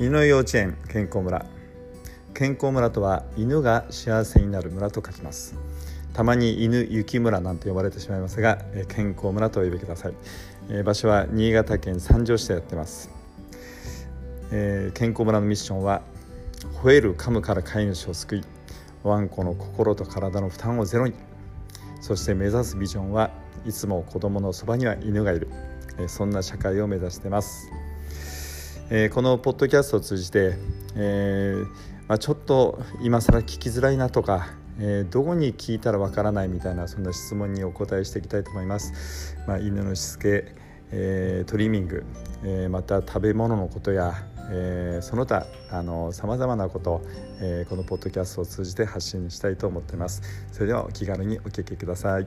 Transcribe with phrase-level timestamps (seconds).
[0.00, 1.44] 犬幼稚園健康村。
[2.32, 5.54] 健康村とは犬が幸せになる村と書きます。
[6.14, 10.82] たまに犬雪村なんて呼ばれてしまいますが健康村とお呼びください。
[10.84, 13.10] 場所は新潟県三条市でやってます。
[14.50, 16.00] 健康村のミッションは
[16.82, 18.44] 吠える噛むから飼い主を救い
[19.02, 21.12] ワンコの心と体の負担をゼロに。
[22.00, 23.30] そして目指すビジョンは
[23.66, 25.48] いつも子供のそばには犬がいる。
[26.06, 27.70] そんな社会を目指してます。
[28.92, 30.56] えー、このポッドキャストを通じて、
[30.96, 31.64] えー
[32.08, 34.48] まあ、ちょっと今更聞きづらいなとか、
[34.80, 39.36] えー、どこに聞いたらわからないみたいなそんな質問にお答えしていきたいと思います。
[39.46, 40.56] まあ、犬のしつけ、
[40.90, 42.04] え、トリミング、
[42.44, 44.12] え、また食べ物のことや、
[44.50, 45.46] え、その他
[46.12, 47.00] さまざまなこと、
[47.40, 50.20] え、このポッドキャストを通じて発信したいと思っています。
[50.50, 52.26] それではお気軽にお聞きください。